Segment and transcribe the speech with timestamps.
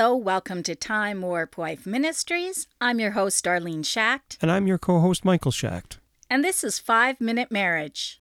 [0.00, 2.66] Hello, welcome to Time Warp Wife Ministries.
[2.80, 5.98] I'm your host, Darlene Schacht, And I'm your co host, Michael Schacht.
[6.30, 8.22] and this is Five Minute Marriage.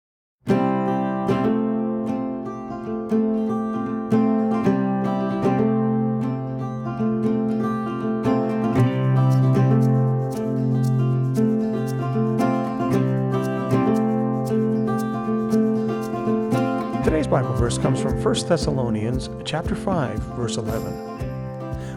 [17.04, 21.15] Today's Bible verse comes from 1 Thessalonians chapter 5, verse 11.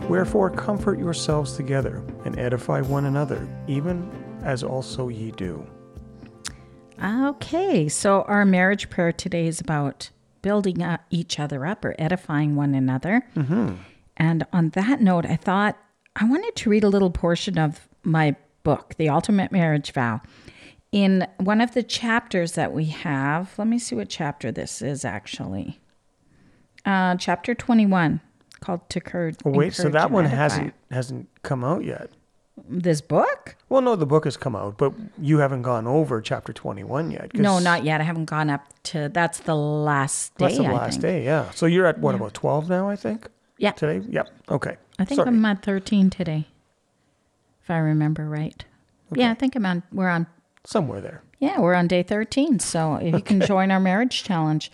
[0.09, 4.09] Wherefore comfort yourselves together and edify one another, even
[4.43, 5.65] as also ye do.
[7.01, 10.09] Okay, so our marriage prayer today is about
[10.41, 13.27] building up each other up or edifying one another.
[14.17, 15.77] And on that note, I thought
[16.15, 20.21] I wanted to read a little portion of my book, The Ultimate Marriage Vow.
[20.91, 25.05] In one of the chapters that we have, let me see what chapter this is
[25.05, 25.79] actually.
[26.83, 28.21] Uh, chapter 21,
[28.59, 29.01] called To.
[29.45, 32.09] Oh, wait, so that one hasn't hasn't come out yet.
[32.67, 33.55] This book?
[33.69, 37.31] Well, no, the book has come out, but you haven't gone over chapter 21 yet.
[37.31, 38.01] 'cause No, not yet.
[38.01, 40.45] I haven't gone up to, that's the last day.
[40.47, 41.01] That's the I last think.
[41.03, 41.49] day, yeah.
[41.51, 43.29] So you're at what, about 12 now, I think?
[43.57, 43.71] Yeah.
[43.71, 44.05] Today?
[44.09, 44.29] Yep.
[44.49, 44.75] Okay.
[44.99, 45.29] I think Sorry.
[45.29, 46.47] I'm at 13 today,
[47.63, 48.65] if I remember right.
[49.13, 49.83] Yeah, I think I'm on.
[49.93, 50.27] We're on.
[50.65, 51.21] Somewhere there.
[51.39, 52.59] Yeah, we're on day 13.
[52.59, 54.69] So if you can join our marriage challenge.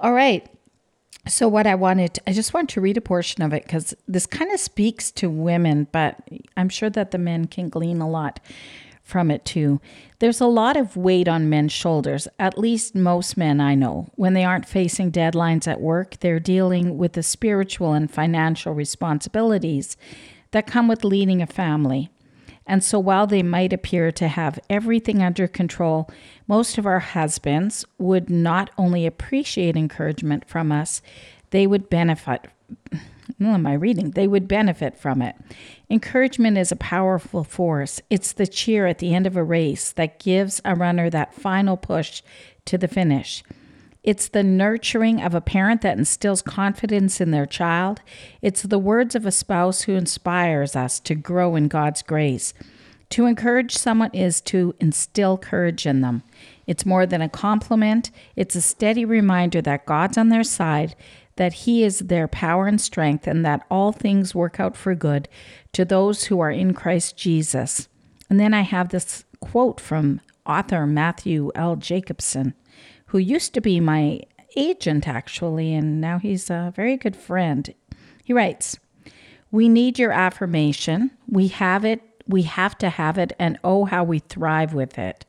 [0.00, 0.44] All right.
[1.26, 4.26] So what I wanted, I just want to read a portion of it because this
[4.26, 6.16] kind of speaks to women, but
[6.56, 8.40] I'm sure that the men can glean a lot
[9.02, 9.80] from it too.
[10.18, 14.08] There's a lot of weight on men's shoulders, at least most men I know.
[14.16, 19.96] When they aren't facing deadlines at work, they're dealing with the spiritual and financial responsibilities
[20.50, 22.10] that come with leading a family.
[22.68, 26.08] And so while they might appear to have everything under control,
[26.46, 31.00] most of our husbands would not only appreciate encouragement from us,
[31.50, 32.46] they would benefit.
[33.36, 34.12] What am I reading?
[34.12, 35.36] They would benefit from it.
[35.90, 38.00] Encouragement is a powerful force.
[38.10, 41.76] It's the cheer at the end of a race that gives a runner that final
[41.76, 42.22] push
[42.64, 43.44] to the finish.
[44.08, 48.00] It's the nurturing of a parent that instills confidence in their child.
[48.40, 52.54] It's the words of a spouse who inspires us to grow in God's grace.
[53.10, 56.22] To encourage someone is to instill courage in them.
[56.66, 60.96] It's more than a compliment, it's a steady reminder that God's on their side,
[61.36, 65.28] that He is their power and strength, and that all things work out for good
[65.74, 67.88] to those who are in Christ Jesus.
[68.30, 71.76] And then I have this quote from author Matthew L.
[71.76, 72.54] Jacobson,
[73.08, 74.20] who used to be my
[74.56, 77.74] agent, actually, and now he's a very good friend.
[78.24, 78.78] He writes,
[79.50, 81.10] We need your affirmation.
[81.28, 82.02] We have it.
[82.26, 85.24] We have to have it, and oh, how we thrive with it.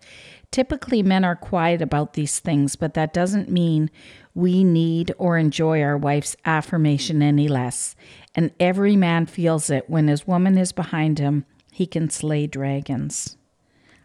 [0.51, 3.89] Typically, men are quiet about these things, but that doesn't mean
[4.33, 7.95] we need or enjoy our wife's affirmation any less.
[8.35, 13.37] And every man feels it when his woman is behind him, he can slay dragons.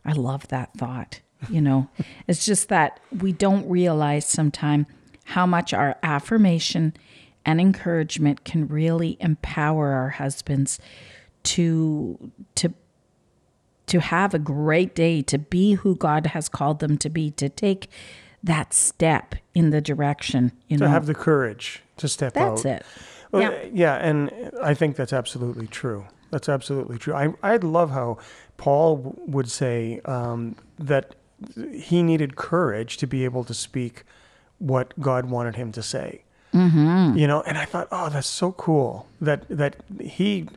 [0.04, 1.20] I love that thought.
[1.50, 1.88] You know,
[2.28, 4.86] it's just that we don't realize sometimes
[5.24, 6.92] how much our affirmation
[7.46, 10.78] and encouragement can really empower our husbands
[11.44, 12.72] to to
[13.86, 17.50] to have a great day, to be who God has called them to be, to
[17.50, 17.90] take
[18.42, 20.86] that step in the direction, you To know.
[20.88, 22.62] To have the courage to step out.
[22.62, 22.86] That's it.
[23.30, 23.64] Well, Yeah.
[23.72, 23.94] yeah.
[23.96, 24.30] and
[24.62, 26.06] I think that's absolutely true.
[26.30, 27.14] That's absolutely true.
[27.14, 28.18] I I love how
[28.56, 31.14] Paul w- would say um, that
[31.72, 34.04] he needed courage to be able to speak
[34.58, 36.22] what God wanted him to say.
[36.52, 37.18] Mm-hmm.
[37.18, 40.48] You know, and I thought, oh, that's so cool that that he,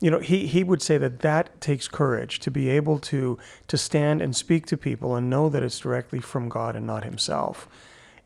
[0.00, 3.76] you know, he he would say that that takes courage to be able to to
[3.76, 7.68] stand and speak to people and know that it's directly from God and not himself.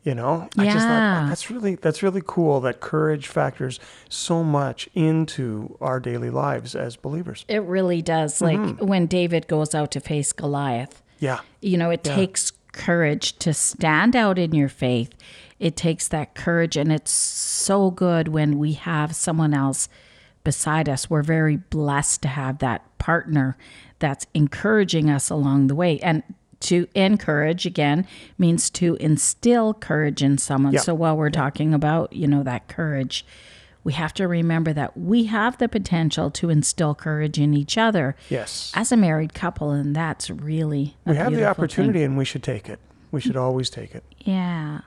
[0.03, 4.43] You know, I just thought "Oh, that's really that's really cool that courage factors so
[4.43, 7.45] much into our daily lives as believers.
[7.47, 8.41] It really does.
[8.41, 11.39] Like when David goes out to face Goliath, Yeah.
[11.61, 15.11] you know, it takes courage to stand out in your faith.
[15.59, 19.89] It takes that courage, and it's so good when we have someone else
[20.43, 21.09] beside us.
[21.09, 23.57] We're very blessed to have that partner
[23.99, 25.99] that's encouraging us along the way.
[25.99, 26.23] And
[26.59, 30.73] to encourage again means to instill courage in someone.
[30.73, 30.79] Yeah.
[30.81, 33.25] So while we're talking about, you know, that courage,
[33.87, 38.17] we have to remember that we have the potential to instill courage in each other
[38.29, 38.69] Yes.
[38.75, 41.45] as a married couple, and that's really We have the beautiful thing.
[41.63, 42.81] opportunity and we should take it.
[43.11, 44.03] We should always take it.
[44.19, 44.81] Yeah.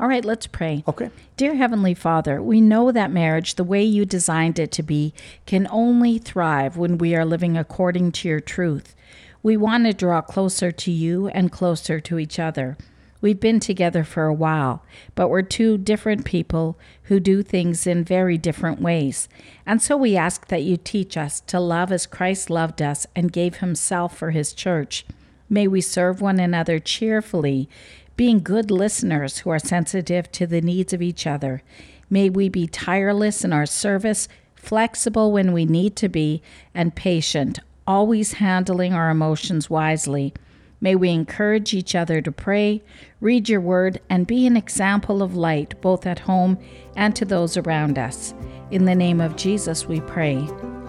[0.00, 0.82] All right, let's pray.
[0.88, 1.10] Okay.
[1.36, 5.14] Dear Heavenly Father, we know that marriage, the way you designed it to be,
[5.46, 8.96] can only thrive when we are living according to your truth.
[9.44, 12.76] We want to draw closer to you and closer to each other.
[13.20, 14.82] We've been together for a while,
[15.14, 19.28] but we're two different people who do things in very different ways.
[19.66, 23.32] And so we ask that you teach us to love as Christ loved us and
[23.32, 25.04] gave himself for his church.
[25.50, 27.68] May we serve one another cheerfully,
[28.16, 31.62] being good listeners who are sensitive to the needs of each other.
[32.08, 36.42] May we be tireless in our service, flexible when we need to be,
[36.74, 40.32] and patient, always handling our emotions wisely.
[40.80, 42.82] May we encourage each other to pray,
[43.20, 46.58] read your word, and be an example of light both at home
[46.96, 48.34] and to those around us.
[48.70, 50.36] In the name of Jesus, we pray.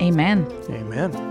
[0.01, 0.47] Amen.
[0.69, 1.30] Amen.